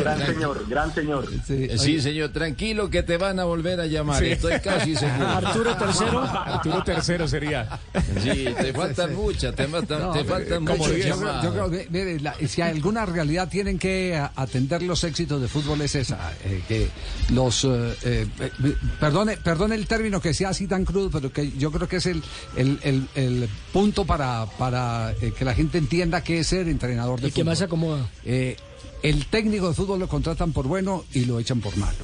gran 0.00 0.26
señor, 0.26 0.68
gran 0.68 0.94
señor. 0.94 1.26
Sí. 1.46 1.68
Sí, 1.78 2.00
señor, 2.00 2.30
tranquilo 2.30 2.90
que 2.90 3.02
te 3.02 3.16
van 3.16 3.38
a 3.38 3.44
volver 3.44 3.80
a 3.80 3.86
llamar. 3.86 4.22
Estoy 4.22 4.60
casi 4.60 4.96
seguro. 4.96 5.28
Arturo 5.48 5.76
tercero. 5.76 6.20
Arturo 6.20 6.82
tercero 6.94 7.28
sería. 7.28 7.78
Sí, 8.22 8.44
te 8.60 8.72
faltan 8.72 9.14
muchas, 9.14 9.54
te 9.54 9.66
faltan, 9.68 10.00
No, 10.00 10.12
te 10.12 10.20
eh, 10.20 10.24
faltan 10.24 10.64
como 10.64 10.78
muchas. 10.78 10.96
Yo 10.96 11.02
creo, 11.02 11.16
llamadas. 11.16 11.44
yo 11.44 11.52
creo 11.52 11.70
que, 11.70 11.88
mire, 11.90 12.20
la- 12.20 12.34
si 12.48 12.62
alguna 12.62 13.06
realidad 13.06 13.48
tienen 13.48 13.78
que 13.78 14.16
atender 14.36 14.82
los 14.82 15.04
éxitos 15.04 15.40
de 15.40 15.48
fútbol 15.48 15.80
es 15.82 15.94
esa, 15.94 16.32
eh, 16.44 16.62
que 16.66 16.88
los, 17.32 17.64
eh, 17.64 17.68
eh, 18.04 18.26
eh, 18.40 18.74
perdone, 19.00 19.36
perdone 19.36 19.74
el 19.74 19.86
término 19.86 20.20
que 20.20 20.32
sea 20.34 20.50
así 20.50 20.66
tan 20.66 20.84
crudo, 20.84 21.10
pero 21.10 21.32
que 21.32 21.52
yo 21.52 21.70
creo 21.70 21.88
que 21.88 21.96
es 21.96 22.06
el, 22.06 22.22
el, 22.56 22.78
el- 22.82 23.08
el 23.14 23.48
punto 23.72 24.04
para, 24.04 24.46
para 24.58 25.12
eh, 25.20 25.32
que 25.36 25.44
la 25.44 25.54
gente 25.54 25.78
entienda 25.78 26.22
qué 26.22 26.40
es 26.40 26.46
ser 26.48 26.68
entrenador 26.68 27.20
de 27.20 27.26
El 27.28 27.32
que 27.32 27.40
fútbol. 27.42 27.46
más 27.52 27.58
se 27.58 27.64
acomoda. 27.64 28.06
Eh, 28.24 28.56
el 29.02 29.26
técnico 29.26 29.68
de 29.68 29.74
fútbol 29.74 30.00
lo 30.00 30.08
contratan 30.08 30.52
por 30.52 30.66
bueno 30.66 31.04
y 31.12 31.24
lo 31.24 31.38
echan 31.38 31.60
por 31.60 31.76
malo. 31.76 31.96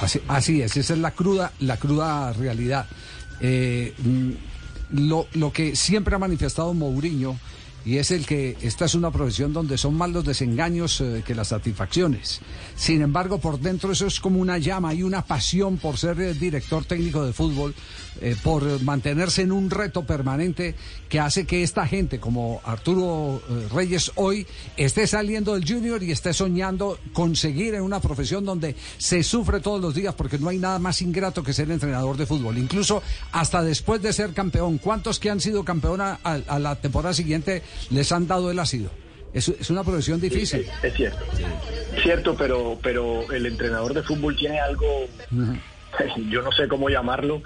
Así, 0.00 0.20
así 0.28 0.62
es, 0.62 0.76
esa 0.76 0.92
es 0.94 0.98
la 1.00 1.10
cruda, 1.10 1.52
la 1.58 1.76
cruda 1.76 2.32
realidad. 2.32 2.86
Eh, 3.40 3.94
mm, 3.98 4.30
lo, 5.08 5.26
lo 5.34 5.52
que 5.52 5.76
siempre 5.76 6.14
ha 6.14 6.18
manifestado 6.18 6.72
Mourinho 6.74 7.38
y 7.84 7.96
es 7.96 8.10
el 8.10 8.26
que 8.26 8.56
esta 8.60 8.84
es 8.84 8.94
una 8.94 9.10
profesión 9.10 9.52
donde 9.52 9.78
son 9.78 9.94
más 9.94 10.10
los 10.10 10.24
desengaños 10.24 11.00
eh, 11.00 11.22
que 11.24 11.34
las 11.34 11.48
satisfacciones. 11.48 12.40
Sin 12.76 13.02
embargo, 13.02 13.38
por 13.38 13.60
dentro 13.60 13.92
eso 13.92 14.06
es 14.06 14.20
como 14.20 14.40
una 14.40 14.58
llama 14.58 14.94
y 14.94 15.02
una 15.02 15.24
pasión 15.24 15.78
por 15.78 15.96
ser 15.96 16.20
eh, 16.20 16.34
director 16.34 16.84
técnico 16.84 17.24
de 17.24 17.32
fútbol, 17.32 17.74
eh, 18.20 18.36
por 18.42 18.82
mantenerse 18.82 19.42
en 19.42 19.52
un 19.52 19.70
reto 19.70 20.04
permanente 20.04 20.74
que 21.08 21.20
hace 21.20 21.46
que 21.46 21.62
esta 21.62 21.86
gente 21.86 22.18
como 22.20 22.60
Arturo 22.64 23.40
Reyes 23.72 24.12
hoy 24.16 24.46
esté 24.76 25.06
saliendo 25.06 25.54
del 25.54 25.66
junior 25.66 26.02
y 26.02 26.10
esté 26.10 26.34
soñando 26.34 26.98
conseguir 27.12 27.74
en 27.74 27.82
una 27.82 28.00
profesión 28.00 28.44
donde 28.44 28.74
se 28.98 29.22
sufre 29.22 29.60
todos 29.60 29.80
los 29.80 29.94
días 29.94 30.14
porque 30.14 30.38
no 30.38 30.50
hay 30.50 30.58
nada 30.58 30.78
más 30.78 31.00
ingrato 31.00 31.42
que 31.42 31.52
ser 31.52 31.70
entrenador 31.70 32.16
de 32.16 32.26
fútbol. 32.26 32.58
Incluso 32.58 33.02
hasta 33.32 33.62
después 33.62 34.02
de 34.02 34.12
ser 34.12 34.34
campeón, 34.34 34.78
¿cuántos 34.78 35.18
que 35.18 35.30
han 35.30 35.40
sido 35.40 35.64
campeón 35.64 36.00
a 36.00 36.58
la 36.58 36.76
temporada 36.76 37.14
siguiente 37.14 37.62
les 37.90 38.12
han 38.12 38.26
dado 38.26 38.50
el 38.50 38.58
ácido? 38.58 38.90
Es, 39.32 39.48
es 39.48 39.70
una 39.70 39.84
profesión 39.84 40.20
difícil. 40.20 40.60
Es, 40.60 40.84
es 40.84 40.94
cierto. 40.94 41.24
Cierto, 42.02 42.34
pero, 42.36 42.78
pero 42.82 43.30
el 43.32 43.46
entrenador 43.46 43.94
de 43.94 44.02
fútbol 44.02 44.36
tiene 44.36 44.60
algo, 44.60 44.86
yo 46.30 46.42
no 46.42 46.52
sé 46.52 46.68
cómo 46.68 46.88
llamarlo, 46.88 47.42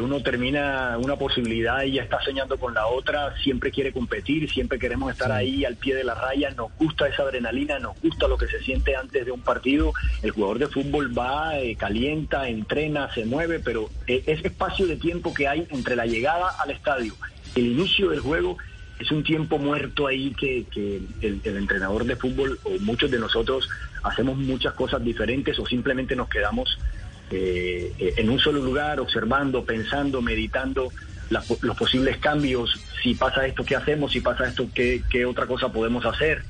uno 0.00 0.22
termina 0.22 0.96
una 0.98 1.16
posibilidad 1.16 1.82
y 1.82 1.92
ya 1.92 2.02
está 2.02 2.18
soñando 2.22 2.58
con 2.58 2.72
la 2.72 2.86
otra, 2.86 3.36
siempre 3.42 3.70
quiere 3.70 3.92
competir, 3.92 4.50
siempre 4.50 4.78
queremos 4.78 5.12
estar 5.12 5.30
ahí 5.30 5.64
al 5.64 5.76
pie 5.76 5.94
de 5.94 6.04
la 6.04 6.14
raya, 6.14 6.50
nos 6.50 6.74
gusta 6.78 7.08
esa 7.08 7.24
adrenalina, 7.24 7.78
nos 7.78 8.00
gusta 8.00 8.26
lo 8.26 8.38
que 8.38 8.46
se 8.46 8.60
siente 8.60 8.96
antes 8.96 9.26
de 9.26 9.32
un 9.32 9.42
partido, 9.42 9.92
el 10.22 10.30
jugador 10.30 10.58
de 10.58 10.68
fútbol 10.68 11.16
va, 11.16 11.58
eh, 11.58 11.76
calienta, 11.76 12.48
entrena, 12.48 13.12
se 13.12 13.26
mueve, 13.26 13.60
pero 13.60 13.90
eh, 14.06 14.22
ese 14.26 14.48
espacio 14.48 14.86
de 14.86 14.96
tiempo 14.96 15.34
que 15.34 15.46
hay 15.46 15.66
entre 15.70 15.94
la 15.94 16.06
llegada 16.06 16.48
al 16.58 16.70
estadio, 16.70 17.14
el 17.54 17.66
inicio 17.66 18.10
del 18.10 18.20
juego, 18.20 18.56
es 18.98 19.10
un 19.10 19.22
tiempo 19.22 19.58
muerto 19.58 20.06
ahí 20.06 20.32
que, 20.38 20.64
que 20.70 21.00
el, 21.20 21.40
entrenador 21.44 22.04
de 22.04 22.16
fútbol 22.16 22.58
o 22.64 22.70
muchos 22.80 23.10
de 23.10 23.18
nosotros 23.18 23.68
hacemos 24.02 24.38
muchas 24.38 24.72
cosas 24.74 25.04
diferentes 25.04 25.58
o 25.58 25.66
simplemente 25.66 26.16
nos 26.16 26.28
quedamos 26.28 26.78
eh, 27.30 28.14
en 28.16 28.30
un 28.30 28.38
solo 28.38 28.62
lugar 28.62 29.00
observando, 29.00 29.64
pensando, 29.64 30.22
meditando 30.22 30.92
po- 31.46 31.58
los 31.60 31.76
posibles 31.76 32.18
cambios, 32.18 32.80
si 33.02 33.14
pasa 33.14 33.46
esto, 33.46 33.64
¿qué 33.64 33.76
hacemos? 33.76 34.12
Si 34.12 34.20
pasa 34.20 34.46
esto, 34.48 34.68
¿qué, 34.74 35.02
qué 35.10 35.26
otra 35.26 35.46
cosa 35.46 35.70
podemos 35.70 36.04
hacer? 36.06 36.42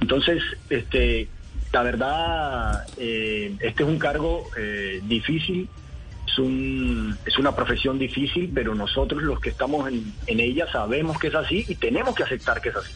Entonces, 0.00 0.42
este, 0.68 1.28
la 1.72 1.82
verdad, 1.82 2.84
eh, 2.98 3.54
este 3.60 3.82
es 3.84 3.88
un 3.88 3.98
cargo 3.98 4.50
eh, 4.58 5.00
difícil, 5.04 5.68
es, 6.36 6.38
un, 6.38 7.16
es 7.24 7.38
una 7.38 7.54
profesión 7.54 7.98
difícil, 7.98 8.50
pero 8.54 8.74
nosotros 8.74 9.22
los 9.22 9.40
que 9.40 9.50
estamos 9.50 9.88
en, 9.88 10.12
en 10.26 10.40
ella 10.40 10.66
sabemos 10.70 11.18
que 11.18 11.28
es 11.28 11.34
así 11.34 11.64
y 11.68 11.74
tenemos 11.76 12.14
que 12.14 12.22
aceptar 12.24 12.60
que 12.60 12.68
es 12.70 12.76
así. 12.76 12.92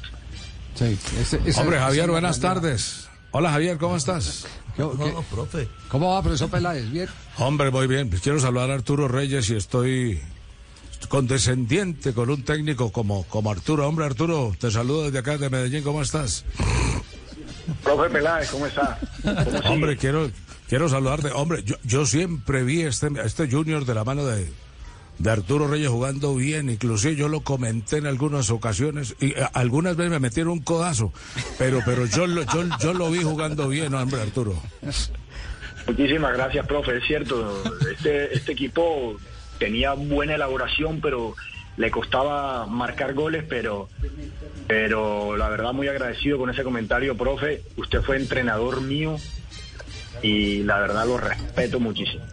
Sí, 0.74 0.98
ese- 1.20 1.40
ese- 1.46 1.60
Hombre, 1.60 1.78
Javier, 1.78 2.10
buenas 2.10 2.40
tardes. 2.40 3.08
Hola, 3.32 3.50
Javier, 3.52 3.78
¿cómo 3.78 3.96
estás? 3.96 4.46
¿Qué- 4.76 4.82
qué- 4.82 5.12
No, 5.12 5.22
profe. 5.30 5.68
¿Cómo 5.88 6.12
va, 6.14 6.22
profesor 6.22 6.50
Peláez? 6.50 6.90
¿Bien? 6.90 7.08
Hombre, 7.38 7.70
muy 7.70 7.86
bien. 7.86 8.08
Pues 8.10 8.20
quiero 8.22 8.38
saludar 8.40 8.70
a 8.70 8.74
Arturo 8.74 9.08
Reyes 9.08 9.48
y 9.50 9.56
estoy 9.56 10.20
condescendiente 11.08 12.12
con 12.12 12.30
un 12.30 12.42
técnico 12.42 12.92
como, 12.92 13.24
como 13.24 13.50
Arturo. 13.50 13.86
Hombre, 13.88 14.06
Arturo, 14.06 14.52
te 14.58 14.70
saludo 14.70 15.04
desde 15.04 15.18
acá, 15.18 15.38
de 15.38 15.48
Medellín. 15.50 15.82
¿Cómo 15.82 16.02
estás? 16.02 16.44
Profe 17.82 18.10
Peláez, 18.10 18.50
¿cómo 18.50 18.66
está? 18.66 18.98
¿Cómo? 19.22 19.74
Hombre, 19.74 19.96
quiero, 19.96 20.30
quiero 20.70 20.88
saludarte. 20.88 21.28
Hombre, 21.32 21.62
yo, 21.64 21.74
yo 21.84 22.06
siempre 22.06 22.62
vi 22.62 22.80
este, 22.82 23.08
este 23.22 23.50
Junior 23.50 23.84
de 23.84 23.94
la 23.94 24.04
mano 24.04 24.24
de, 24.24 24.48
de 25.18 25.30
Arturo 25.30 25.68
Reyes 25.68 25.88
jugando 25.90 26.34
bien. 26.34 26.70
Inclusive 26.70 27.14
yo 27.16 27.28
lo 27.28 27.40
comenté 27.42 27.98
en 27.98 28.06
algunas 28.06 28.48
ocasiones 28.48 29.14
y 29.20 29.32
eh, 29.32 29.46
algunas 29.52 29.96
veces 29.96 30.10
me 30.12 30.18
metieron 30.20 30.52
un 30.54 30.60
codazo. 30.60 31.12
Pero, 31.58 31.80
pero 31.84 32.06
yo, 32.06 32.26
lo- 32.26 32.44
yo, 32.44 32.64
yo 32.80 32.94
lo 32.94 33.10
vi 33.10 33.18
jugando 33.22 33.68
bien, 33.68 33.92
hombre, 33.92 34.22
Arturo. 34.22 34.54
Muchísimas 35.86 36.32
gracias, 36.34 36.66
profe. 36.66 36.96
Es 36.98 37.04
cierto, 37.04 37.62
este, 37.92 38.34
este 38.34 38.52
equipo 38.52 39.16
tenía 39.58 39.92
buena 39.92 40.34
elaboración, 40.36 41.00
pero 41.00 41.34
le 41.76 41.90
costaba 41.90 42.66
marcar 42.66 43.14
goles, 43.14 43.44
pero, 43.48 43.88
pero 44.66 45.36
la 45.36 45.48
verdad 45.48 45.72
muy 45.72 45.88
agradecido 45.88 46.38
con 46.38 46.50
ese 46.50 46.62
comentario, 46.62 47.16
profe. 47.16 47.62
Usted 47.76 48.02
fue 48.02 48.16
entrenador 48.16 48.82
mío 48.82 49.16
y 50.22 50.62
la 50.62 50.80
verdad 50.80 51.06
lo 51.06 51.18
respeto 51.18 51.80
muchísimo. 51.80 52.24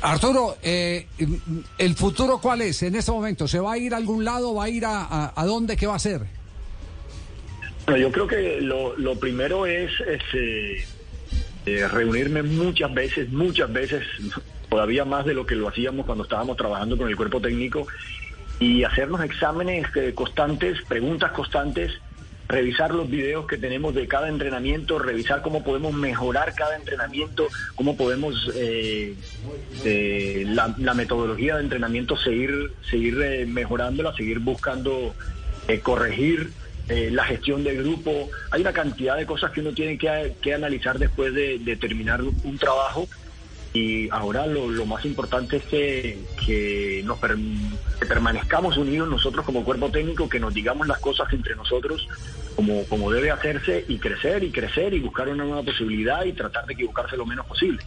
Arturo, 0.00 0.56
eh, 0.62 1.06
¿el 1.76 1.94
futuro 1.94 2.38
cuál 2.40 2.62
es 2.62 2.82
en 2.82 2.94
este 2.96 3.10
momento? 3.10 3.46
¿Se 3.46 3.60
va 3.60 3.72
a 3.72 3.78
ir 3.78 3.94
a 3.94 3.96
algún 3.96 4.24
lado? 4.24 4.54
¿Va 4.54 4.64
a 4.64 4.68
ir 4.68 4.84
a, 4.84 5.02
a, 5.04 5.32
a 5.34 5.44
dónde? 5.44 5.76
¿Qué 5.76 5.86
va 5.86 5.94
a 5.94 5.96
hacer? 5.96 6.22
Bueno, 7.86 8.00
yo 8.00 8.12
creo 8.12 8.26
que 8.26 8.60
lo, 8.60 8.96
lo 8.96 9.18
primero 9.18 9.66
es, 9.66 9.90
es, 10.00 10.22
eh, 10.34 10.84
eh, 11.66 11.88
reunirme 11.88 12.42
muchas 12.42 12.92
veces, 12.92 13.30
muchas 13.30 13.72
veces, 13.72 14.04
todavía 14.68 15.04
más 15.04 15.24
de 15.24 15.34
lo 15.34 15.46
que 15.46 15.54
lo 15.54 15.68
hacíamos 15.68 16.04
cuando 16.04 16.24
estábamos 16.24 16.56
trabajando 16.56 16.96
con 16.98 17.08
el 17.08 17.16
cuerpo 17.16 17.40
técnico, 17.40 17.86
y 18.60 18.84
hacernos 18.84 19.22
exámenes 19.22 19.86
eh, 19.96 20.12
constantes, 20.14 20.78
preguntas 20.88 21.32
constantes, 21.32 21.92
revisar 22.48 22.94
los 22.94 23.10
videos 23.10 23.46
que 23.46 23.58
tenemos 23.58 23.94
de 23.94 24.08
cada 24.08 24.28
entrenamiento, 24.28 24.98
revisar 24.98 25.42
cómo 25.42 25.62
podemos 25.62 25.92
mejorar 25.92 26.54
cada 26.54 26.76
entrenamiento, 26.76 27.46
cómo 27.74 27.96
podemos 27.96 28.50
eh, 28.54 29.14
eh, 29.84 30.44
la, 30.46 30.94
metodología 30.94 31.56
de 31.56 31.62
entrenamiento 31.62 32.16
seguir, 32.16 32.72
seguir 32.90 33.20
eh, 33.22 33.46
mejorándola, 33.46 34.14
seguir 34.14 34.38
buscando 34.38 35.14
eh, 35.68 35.80
corregir 35.80 36.50
la 36.88 37.22
gestión 37.24 37.64
del 37.64 37.82
grupo. 37.82 38.30
Hay 38.50 38.62
una 38.62 38.72
cantidad 38.72 39.14
de 39.14 39.26
cosas 39.26 39.50
que 39.50 39.60
uno 39.60 39.74
tiene 39.74 39.98
que, 39.98 40.54
analizar 40.54 40.98
después 40.98 41.34
de, 41.34 41.76
terminar 41.78 42.22
un 42.22 42.56
trabajo 42.58 43.06
y 43.74 44.08
ahora 44.10 44.46
lo, 44.46 44.86
más 44.86 45.04
importante 45.04 45.58
es 45.58 45.64
que, 45.64 47.02
nos 47.04 47.18
que 47.20 48.06
permanezcamos 48.06 48.76
unidos 48.76 49.08
nosotros 49.08 49.44
como 49.44 49.64
cuerpo 49.64 49.90
técnico, 49.90 50.28
que 50.28 50.40
nos 50.40 50.54
digamos 50.54 50.86
las 50.86 50.98
cosas 50.98 51.32
entre 51.32 51.54
nosotros 51.54 52.08
como, 52.58 52.82
como 52.86 53.08
debe 53.12 53.30
hacerse 53.30 53.84
y 53.86 53.98
crecer 53.98 54.42
y 54.42 54.50
crecer 54.50 54.92
y 54.92 54.98
buscar 54.98 55.28
una 55.28 55.44
nueva 55.44 55.62
posibilidad 55.62 56.24
y 56.24 56.32
tratar 56.32 56.66
de 56.66 56.72
equivocarse 56.72 57.16
lo 57.16 57.24
menos 57.24 57.46
posible. 57.46 57.80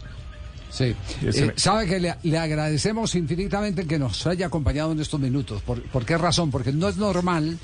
Sí. 0.70 0.96
Eh, 1.22 1.52
sabe 1.56 1.86
que 1.86 2.00
le, 2.00 2.14
le 2.22 2.38
agradecemos 2.38 3.14
infinitamente 3.14 3.86
que 3.86 3.98
nos 3.98 4.26
haya 4.26 4.46
acompañado 4.46 4.92
en 4.92 5.00
estos 5.00 5.20
minutos. 5.20 5.60
¿Por, 5.60 5.82
por 5.82 6.06
qué 6.06 6.16
razón? 6.16 6.50
Porque 6.50 6.72
no 6.72 6.88
es 6.88 6.96
normal, 6.96 7.58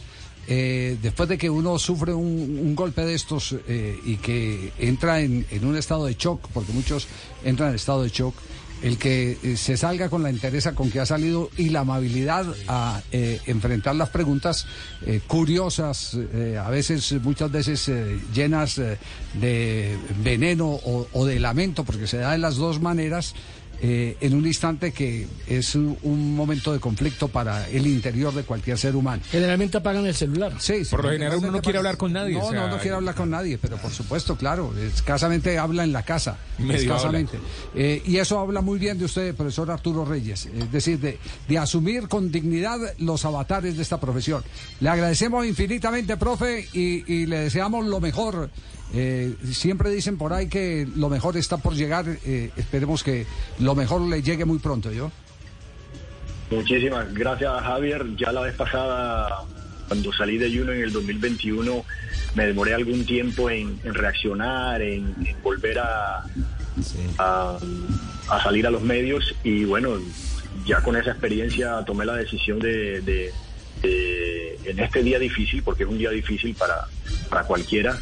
eh, 0.48 0.98
después 1.00 1.30
de 1.30 1.38
que 1.38 1.48
uno 1.48 1.78
sufre 1.78 2.12
un, 2.12 2.26
un 2.26 2.76
golpe 2.76 3.02
de 3.06 3.14
estos 3.14 3.56
eh, 3.66 3.98
y 4.04 4.16
que 4.16 4.74
entra 4.78 5.22
en, 5.22 5.46
en 5.50 5.64
un 5.64 5.78
estado 5.78 6.04
de 6.04 6.12
shock, 6.12 6.46
porque 6.52 6.74
muchos 6.74 7.08
entran 7.42 7.70
en 7.70 7.76
estado 7.76 8.02
de 8.02 8.10
shock, 8.10 8.34
el 8.82 8.98
que 8.98 9.38
eh, 9.42 9.56
se 9.56 9.76
salga 9.76 10.08
con 10.08 10.22
la 10.22 10.30
entereza 10.30 10.74
con 10.74 10.90
que 10.90 11.00
ha 11.00 11.06
salido 11.06 11.50
y 11.56 11.70
la 11.70 11.80
amabilidad 11.80 12.46
a 12.68 13.02
eh, 13.12 13.40
enfrentar 13.46 13.96
las 13.96 14.10
preguntas 14.10 14.66
eh, 15.04 15.20
curiosas, 15.26 16.16
a 16.62 16.70
veces, 16.70 17.12
muchas 17.22 17.50
veces 17.50 17.90
llenas 18.32 18.76
de 19.34 19.98
veneno 20.22 20.68
o, 20.68 21.08
o 21.12 21.26
de 21.26 21.40
lamento, 21.40 21.84
porque 21.84 22.06
se 22.06 22.18
da 22.18 22.32
de 22.32 22.38
las 22.38 22.56
dos 22.56 22.80
maneras. 22.80 23.34
Eh, 23.80 24.16
en 24.20 24.34
un 24.34 24.46
instante 24.46 24.92
que 24.92 25.26
es 25.46 25.74
un, 25.74 25.96
un 26.02 26.34
momento 26.34 26.72
de 26.72 26.80
conflicto 26.80 27.28
para 27.28 27.68
el 27.68 27.86
interior 27.86 28.34
de 28.34 28.42
cualquier 28.42 28.78
ser 28.78 28.96
humano. 28.96 29.22
Generalmente 29.30 29.78
apagan 29.78 30.06
el 30.06 30.14
celular. 30.14 30.52
Sí, 30.58 30.84
sí, 30.84 30.90
Por 30.90 31.04
lo 31.04 31.10
general 31.10 31.38
uno 31.38 31.50
no 31.52 31.62
quiere 31.62 31.78
hablar 31.78 31.96
con 31.96 32.12
nadie, 32.12 32.34
No, 32.34 32.46
o 32.46 32.50
sea, 32.50 32.60
no, 32.62 32.68
no 32.68 32.78
quiere 32.78 32.96
hablar 32.96 33.14
con 33.14 33.30
nadie, 33.30 33.58
pero 33.58 33.76
por 33.76 33.90
supuesto, 33.92 34.36
claro, 34.36 34.72
escasamente 34.78 35.58
habla 35.58 35.84
en 35.84 35.92
la 35.92 36.02
casa, 36.02 36.38
Medio 36.58 36.74
escasamente. 36.74 37.38
Eh, 37.74 38.02
y 38.04 38.16
eso 38.16 38.38
habla 38.38 38.60
muy 38.60 38.78
bien 38.78 38.98
de 38.98 39.04
usted, 39.04 39.34
profesor 39.34 39.70
Arturo 39.70 40.04
Reyes, 40.04 40.46
es 40.46 40.72
decir, 40.72 40.98
de, 40.98 41.18
de 41.48 41.58
asumir 41.58 42.08
con 42.08 42.32
dignidad 42.32 42.78
los 42.98 43.24
avatares 43.24 43.76
de 43.76 43.82
esta 43.82 44.00
profesión. 44.00 44.42
Le 44.80 44.88
agradecemos 44.88 45.46
infinitamente, 45.46 46.16
profe, 46.16 46.66
y, 46.72 47.04
y 47.12 47.26
le 47.26 47.40
deseamos 47.40 47.86
lo 47.86 48.00
mejor. 48.00 48.50
Eh, 48.94 49.34
siempre 49.52 49.90
dicen 49.90 50.16
por 50.16 50.32
ahí 50.32 50.48
que 50.48 50.88
lo 50.96 51.08
mejor 51.10 51.36
está 51.36 51.58
por 51.58 51.74
llegar, 51.74 52.06
eh, 52.24 52.50
esperemos 52.56 53.02
que 53.04 53.26
lo 53.58 53.74
mejor 53.74 54.00
le 54.02 54.22
llegue 54.22 54.44
muy 54.44 54.58
pronto, 54.58 54.90
¿yo? 54.92 55.10
Muchísimas 56.50 57.12
gracias, 57.12 57.50
Javier. 57.62 58.06
Ya 58.16 58.32
la 58.32 58.40
vez 58.40 58.54
pasada, 58.54 59.28
cuando 59.86 60.12
salí 60.12 60.38
de 60.38 60.48
Juno 60.56 60.72
en 60.72 60.82
el 60.82 60.92
2021, 60.92 61.84
me 62.34 62.46
demoré 62.46 62.74
algún 62.74 63.04
tiempo 63.04 63.50
en, 63.50 63.78
en 63.84 63.92
reaccionar, 63.94 64.80
en, 64.80 65.14
en 65.26 65.42
volver 65.42 65.78
a, 65.80 66.24
a, 67.18 67.58
a 68.30 68.42
salir 68.42 68.66
a 68.66 68.70
los 68.70 68.82
medios 68.82 69.34
y 69.44 69.64
bueno, 69.64 69.98
ya 70.64 70.80
con 70.80 70.96
esa 70.96 71.10
experiencia 71.10 71.82
tomé 71.86 72.06
la 72.06 72.14
decisión 72.16 72.58
de, 72.58 73.00
de- 73.02 73.32
de, 73.82 74.58
en 74.64 74.80
este 74.80 75.02
día 75.04 75.18
difícil, 75.20 75.62
porque 75.62 75.84
es 75.84 75.88
un 75.88 75.98
día 75.98 76.10
difícil 76.10 76.52
para, 76.54 76.86
para 77.30 77.44
cualquiera, 77.44 77.96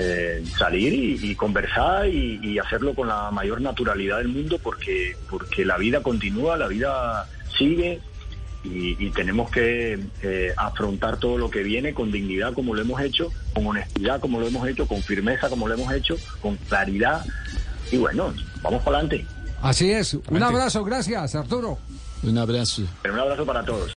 eh, 0.00 0.44
salir 0.56 0.92
y, 0.92 1.30
y 1.30 1.34
conversar 1.34 2.08
y, 2.08 2.38
y 2.42 2.58
hacerlo 2.58 2.94
con 2.94 3.08
la 3.08 3.30
mayor 3.32 3.60
naturalidad 3.60 4.18
del 4.18 4.28
mundo 4.28 4.58
porque, 4.62 5.16
porque 5.28 5.64
la 5.64 5.76
vida 5.76 6.02
continúa, 6.02 6.56
la 6.56 6.68
vida 6.68 7.28
sigue 7.58 8.00
y, 8.64 8.96
y 9.04 9.10
tenemos 9.10 9.50
que 9.50 9.98
eh, 10.22 10.52
afrontar 10.56 11.16
todo 11.18 11.36
lo 11.38 11.50
que 11.50 11.62
viene 11.62 11.94
con 11.94 12.12
dignidad 12.12 12.52
como 12.54 12.74
lo 12.74 12.82
hemos 12.82 13.00
hecho, 13.00 13.32
con 13.54 13.66
honestidad 13.66 14.20
como 14.20 14.38
lo 14.40 14.46
hemos 14.46 14.68
hecho, 14.68 14.86
con 14.86 15.02
firmeza 15.02 15.48
como 15.48 15.66
lo 15.66 15.74
hemos 15.74 15.92
hecho, 15.92 16.16
con 16.40 16.56
claridad 16.56 17.24
y 17.90 17.96
bueno, 17.96 18.32
vamos 18.62 18.82
para 18.82 18.98
adelante. 18.98 19.26
Así 19.62 19.90
es. 19.90 20.14
Un 20.14 20.42
abrazo, 20.42 20.84
gracias, 20.84 21.34
Arturo. 21.34 21.78
Un 22.22 22.38
abrazo. 22.38 22.82
Un 23.04 23.18
abrazo 23.18 23.44
para 23.46 23.64
todos. 23.64 23.86